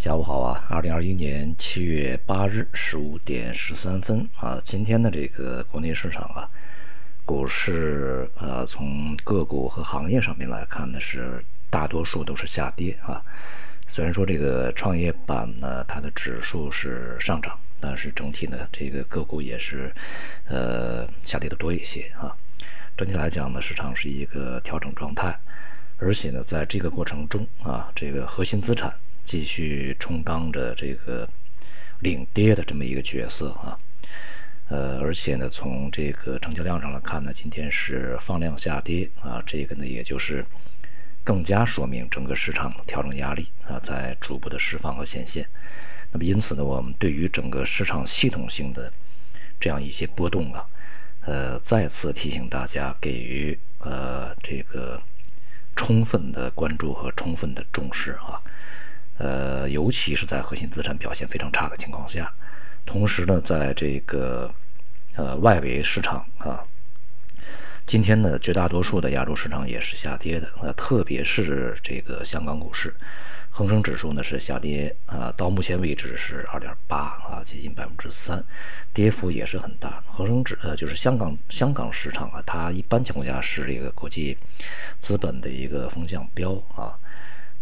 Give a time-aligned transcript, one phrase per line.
[0.00, 6.48] 下午好啊，二零二一年七月八日十五点十三分啊，今天的这个国内市场啊，
[7.26, 13.22] 股市呃，从个股和行业上面来看呢，是大多数都是下跌啊。
[13.88, 19.94] 虽然说这个创业板呢，它的指数是上涨，但是整体呢，这个个股也是
[20.46, 22.34] 呃下跌的多一些啊。
[22.96, 25.38] 整体来讲呢，市场是一个调整状态，
[25.98, 28.90] 而且呢，在这个过程中啊，这个核心资产。
[29.24, 31.28] 继续充当着这个
[32.00, 33.78] 领跌的这么一个角色啊，
[34.68, 40.44] 呃，而且呢，从这个成交量上来看呢，今天是放量下跌啊，这个呢，也就是
[41.22, 45.46] 更加说明整个市场调整压力啊在逐步的释放和显现。
[46.12, 48.92] 那么，因此呢，我们对于整个市场系统性的
[49.60, 50.64] 这样一些波动啊，
[51.26, 55.00] 呃，再次提醒大家给予呃这个
[55.76, 58.40] 充分的关注和充分的重视啊。
[59.20, 62.32] 呃，尤其是在核心资产表现非常差的情况下，
[62.86, 64.50] 同时呢，在这个
[65.14, 66.64] 呃外围市场啊，
[67.84, 72.94] 今天呢，绝大多数的亚洲市场也是下跌的呃，特别是这个香港股市，
[73.50, 76.96] 恒生指数呢是下跌啊，到目前为止是二点八
[77.28, 78.42] 啊，接近百分之三，
[78.94, 80.02] 跌幅也是很大。
[80.08, 84.38] 恒生指呃就是香港香港市场啊，它一般情况下是这个国际
[84.98, 86.96] 资本的一个风向标啊。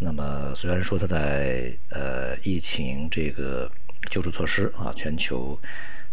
[0.00, 3.68] 那么，虽然说它在呃疫情这个
[4.08, 5.58] 救助措施啊，全球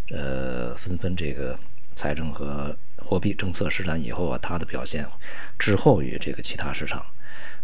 [0.09, 1.57] 呃纷纷这个
[1.95, 5.07] 财政和货币政策施展以后啊，它的表现
[5.59, 7.05] 滞后于这个其他市场，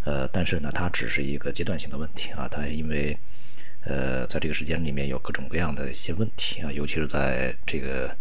[0.04, 3.18] 呃，但是呢，它只是一个阶段性的问题啊，它因为
[3.86, 8.16] 呃在这个时间里面有各种各样的一些问题啊，尤其是在这个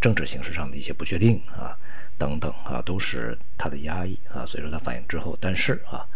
[0.00, 1.76] 政治形势上的一些不确定啊
[2.16, 6.06] 等等啊，都是它的压抑啊，所以说它反应滞后，但是啊。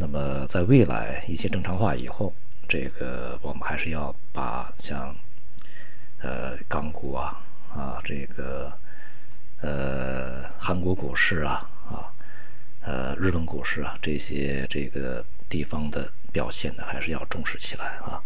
[0.00, 2.32] 那么，在未来一些正常化以后，
[2.68, 5.12] 这个我们还是要把像，
[6.20, 7.42] 呃，港股啊，
[7.74, 8.72] 啊，这个，
[9.60, 12.06] 呃，韩国股市啊，啊，
[12.82, 18.22] 呃，日本股市啊，这些这个地方的表现呢，还是要重视起来啊。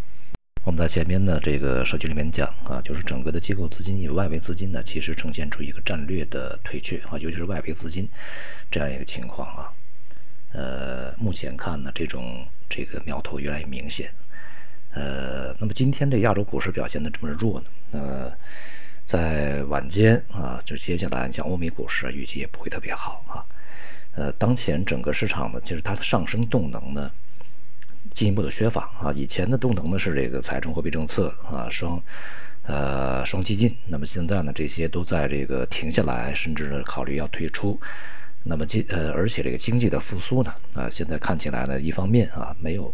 [0.63, 8.07] 我们在前面的这个社区里面讲啊，就是整个的机构资金与外围资金呢，其实呈现出一个战略的退却啊，尤其是外围资金
[8.69, 9.73] 这样一个情况啊。
[10.53, 14.09] 呃，目前看呢，这种这个苗头越来越明显。
[14.93, 17.65] 呃，那么今天这亚洲股市表现的这么弱呢？
[17.91, 18.31] 呃，
[19.05, 23.41] 在晚间啊，就接下来像欧美股市预计也不会特别好啊。
[24.15, 27.11] 呃，当前整个市场呢，其实它的上升动能呢，
[28.11, 29.11] 进一步的缺乏啊。
[29.11, 31.99] 以前的动能呢是这个财政货币政策啊双
[32.67, 37.81] 呃双激进，那么现在呢这些都在这个停下来，甚至考虑要退出。
[38.45, 42.93] 那么经呃，而且这个经济的复苏呢，啊，现在看起来呢，一方面啊，没有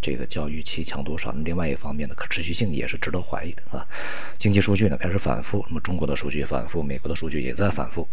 [0.00, 3.86] 这个较预期强多少；那另外一方面呢，可持续性也是值得怀疑的啊。
[4.38, 8.08] 经济数据呢开始反复，那么中国的数据反复，美国的数据也在反复。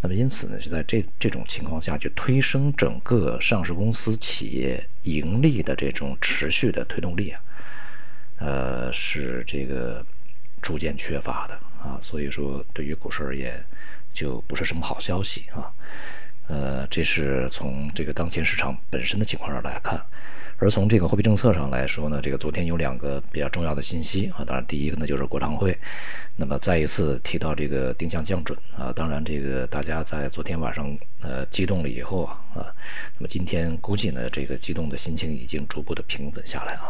[0.00, 7.40] 那么因此呢，就在这这种情况下，就推升整个上市公司企业盈利的这种持续的推动力啊，
[8.38, 10.04] 呃，是这个
[10.60, 11.96] 逐渐缺乏的啊。
[12.02, 13.64] 所以说，对于股市而言。
[14.16, 15.68] 就不是什么好消息啊，
[16.48, 20.00] 呃，这是从这个当前市场本身的情况上来看，
[20.56, 25.78] 而从这个货币政策上来说呢，这个昨天有两个比较重要的信息啊，当然第一个呢就是国常会，
[26.36, 32.72] 那么再一次提到这个定向降准啊，当然这个大家在昨天晚上呃激动了以后啊啊，
[33.18, 36.88] 那么今天估计呢这个激动的心情已经逐步的平稳下来啊，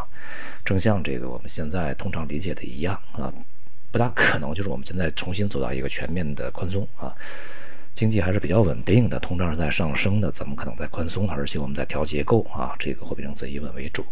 [0.63, 3.33] 正像这个我们现在通常理解的一样啊。
[3.91, 7.13] 不大可能，就是我们现在重新走到一个全面的宽松啊，
[7.93, 11.33] 经济还是比较稳定的，通胀是在上升的，怎么可能在宽松呢？
[11.35, 14.05] 而且我们在调结构啊，这个货币政策以稳为主。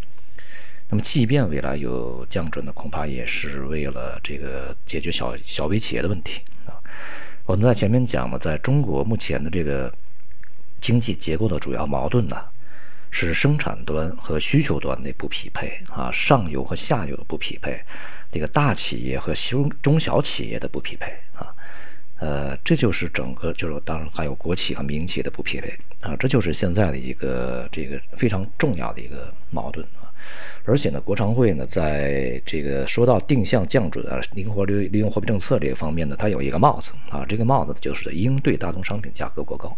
[0.88, 6.78] 那么，即便未来有降准的，恐怕也是为了这个解决小小微企业的问题啊。
[7.46, 9.92] 我们在前面讲了，在中国目前的这个
[10.80, 12.38] 经济结构的主要矛盾呢，
[13.18, 17.80] 是生产端和需求端的不匹配啊，上游和下游的不匹配。
[18.30, 21.48] 这个大企业和中中小企业的不匹配啊，
[22.20, 30.12] 呃，这就是整个就是当然还有国企和民企的不匹配啊，这就是现在的一个这个非常重要的一个矛盾啊。
[30.66, 39.78] 而且呢，国常会呢，在这个说到定向降准啊、灵活利利用货币政策这个方面呢，它有一个帽子啊，这个帽子就是应对大宗商品价格过高，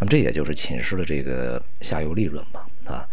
[0.00, 3.06] 那么这也就是侵蚀了这个下游利润嘛啊。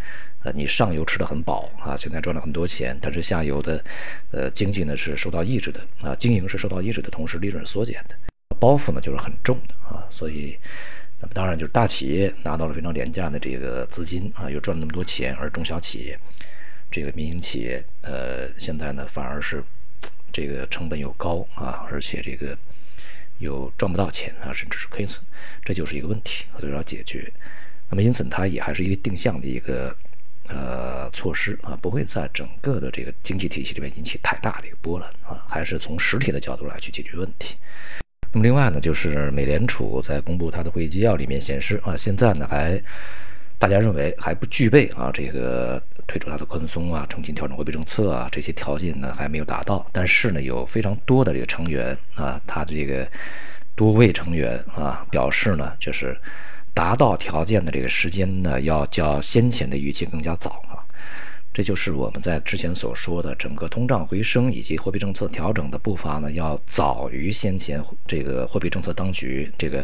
[0.43, 3.83] 呃，你上游吃的很饱啊，现在赚了很多钱，但是下游的，
[4.31, 8.15] 呃，经济呢是受到抑制的啊，经营是受到抑制的同时，利润缩减的，
[8.59, 10.55] 包袱呢就是很重的啊，所以，
[11.19, 16.17] 那么当然就是大企业拿到了非常廉价的这个资金啊，又赚了那么多钱，而中小企业
[16.89, 19.61] 这个民营企业，呃，现在呢反而是
[20.31, 22.55] 这个成本又高啊，而且这个
[23.39, 25.21] 又赚不到钱啊，甚至是亏损，
[25.63, 27.31] 这就是一个问题，所以要解决。
[27.89, 29.95] 那么因此它也还是一个定向的一个
[30.47, 37.55] 呃措施啊，不会在整个的这个经济体系里面引起太大的一个波澜啊，还是从实体的角度来去解决问题。
[38.33, 42.81] 那么另外呢，就是美联储在公布它的会议纪要里面显示啊，现在呢还。
[43.59, 49.85] 大家认为还不具备啊，这个推出它的宽松啊、重新调整货币政策啊这些条件呢还没有达到。
[49.91, 53.07] 但是呢，有非常多的这个成员啊，他这个
[53.75, 56.17] 多位成员啊表示呢，就是
[56.73, 60.79] 达到条件的这个时间呢，要较先前的预期更加早啊。
[61.57, 69.83] 这就是我们在之前所说的，整个通胀回升以及货币政策调整的步伐呢，要早于先前这个货币政策当局这个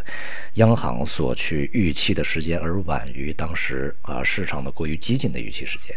[0.58, 5.96] 央行所去预期的时间，而晚于当时啊市场的过于激进的预期时间。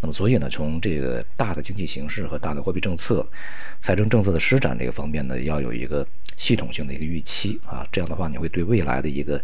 [0.00, 3.28] 那么，所以呢，从这个大的经济形势和大的货币政策、
[3.82, 6.06] 财政政策的施展这个方面呢，要有一个
[6.38, 9.38] 系统性的一个预期啊，这样的话，你会对未来的一个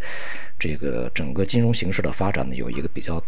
[0.58, 3.22] 这个整个金融形势的发展呢，有一个比较。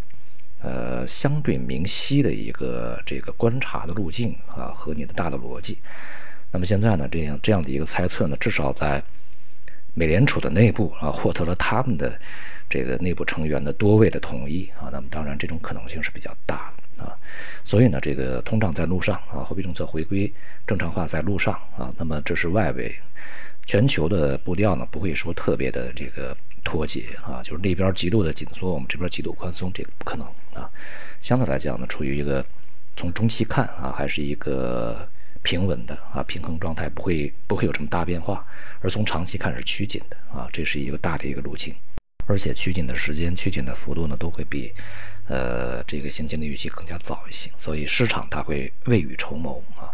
[0.62, 5.78] 呃，相对明晰的一个这个观察的路径啊，和你的大的逻辑。
[6.52, 9.02] 那么现在呢，这样这样的一个猜测呢，至少在
[9.94, 12.16] 美联储的内部啊，获得了他们的
[12.70, 14.88] 这个内部成员的多位的同意啊。
[14.92, 17.16] 那么当然，这种可能性是比较大的啊。
[17.64, 20.32] 所以呢，这个通胀在路上啊，货币政策回归
[20.64, 21.92] 正常化在路上啊。
[21.98, 22.94] 那么这是外围
[23.66, 26.36] 全球的步调呢，不会说特别的这个。
[26.64, 30.68] 脱节啊，就是那边极度的紧缩，我们这边极度宽松，这个不可能啊。
[31.20, 32.44] 相对来讲呢，处于一个
[32.96, 35.08] 从中期看啊，还是一个
[35.42, 38.44] 平稳的啊平衡状态，不会不会有这么大变化。
[38.80, 41.74] 而从长期看是趋紧的啊，这是一个大的一个路径，
[42.26, 44.72] 而且趋紧的时间、趋紧的幅度呢，都会比
[45.28, 47.50] 呃这个先前的预期更加早一些。
[47.56, 49.90] 所以市场它会未雨绸缪啊。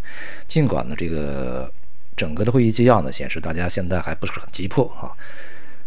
[0.46, 1.70] 尽管呢，这个
[2.16, 5.12] 整个的会议纪要呢显示，大家现在还不是很急迫啊。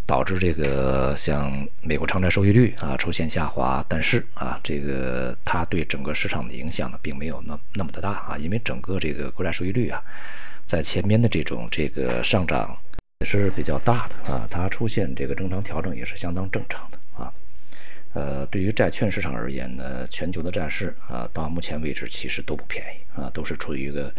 [0.05, 10.03] 导致这个像美国长债收益率啊出现下滑，但是啊，这个它对整个市场的影响呢，并没有那那么的大啊，因为整个这个国债收益率啊，
[10.65, 12.77] 在前面的这种这个上涨
[13.19, 17.31] 也是比较大的啊，它出现这个正常调整也是相当正常的啊。
[18.13, 24.13] 呃，对于债券市场而言呢，全球的债市啊，到目前为止其实都不便宜啊，都是处于一个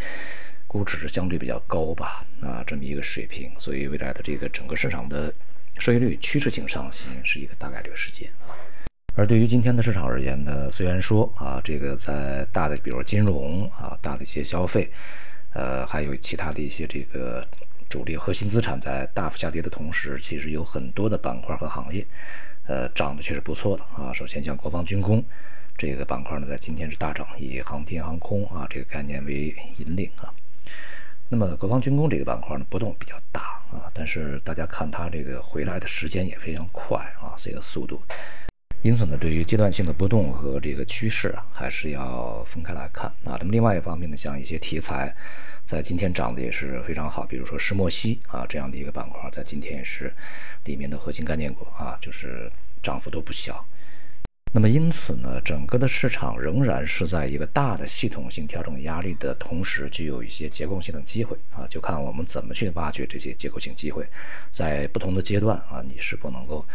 [0.66, 5.30] 估值相对比较高吧啊这么一个水平，所以未来的这个整个市场的。
[5.78, 8.54] 收益率趋势性上行是一个大概率事件啊，
[9.14, 14.90] 而对于今天的市场而言呢，虽然说啊，这个在大的比如金融啊，大的一些消费，
[15.54, 17.46] 呃，还有其他的一些这个
[17.88, 22.06] 主力核心资产在大幅下跌的同时，其实有很多的板块和行业，
[22.66, 24.12] 呃，涨得确实不错的啊。
[24.12, 25.24] 首先像国防军工
[25.76, 30.32] 这个板块呢，在今天是大涨，以航天航空啊这个概念为引领啊。
[31.28, 38.00] 那么国防军工这个板块呢，波动比较大啊，但是大家看它这个回来的时间也非常快啊，这个速度。
[38.82, 43.36] 因此呢，对于阶段性的波动和这个趋势啊，还是要分开来看啊。
[43.38, 45.14] 那么另外一方面呢，像一些题材，
[45.64, 50.12] 在今天涨得也是非常好，比如说石墨烯啊这样的一个板块，在今天也是
[50.64, 52.50] 里面的核心概念股啊，就是
[52.82, 53.64] 涨幅都不小。
[54.54, 64.06] 那么因此呢，整个的市场仍然是在一个大的系统性调整压力的同时，具有一些结构性的机会啊，就看我们怎么去挖掘这些结构性机会，
[64.50, 66.66] 在不同的阶段啊，你是否能够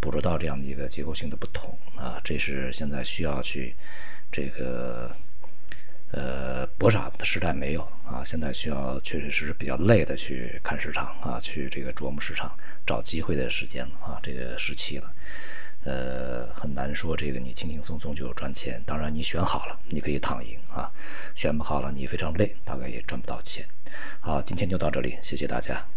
[0.00, 2.20] 捕捉到这样的一个结构性的不同啊？
[2.24, 3.72] 这是现在需要去
[4.32, 5.14] 这个
[6.10, 12.50] 呃搏傻的时代没有啊，现在需要确确实是比较累的去看市场啊，去这个琢磨市场、
[12.84, 15.08] 找机会的时间啊，这个时期了。
[15.84, 18.82] 呃，很难说这个你轻轻松松就赚钱。
[18.86, 20.86] 当然，你选好了，你可以躺赢啊；
[21.34, 23.66] 选不好了，你非常累，大概也赚不到钱。
[24.20, 25.92] 好，今天就到这里，谢谢大家。